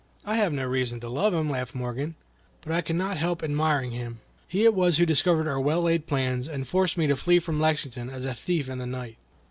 "I 0.25 0.35
have 0.37 0.51
no 0.51 0.65
reason 0.65 0.99
to 1.01 1.09
love 1.09 1.31
him," 1.31 1.47
laughed 1.47 1.75
Morgan, 1.75 2.15
"but 2.61 2.71
I 2.73 2.81
cannot 2.81 3.17
help 3.17 3.43
admiring 3.43 3.91
him. 3.91 4.19
He 4.47 4.63
it 4.65 4.73
was 4.73 4.97
who 4.97 5.05
discovered 5.05 5.47
our 5.47 5.59
well 5.59 5.83
laid 5.83 6.07
plans, 6.07 6.47
and 6.47 6.67
forced 6.67 6.97
me 6.97 7.05
to 7.05 7.15
flee 7.15 7.37
from 7.37 7.61
Lexington, 7.61 8.09
as 8.09 8.25
a 8.25 8.33
thief 8.33 8.67
in 8.67 8.79
the 8.79 8.87
night." 8.87 9.17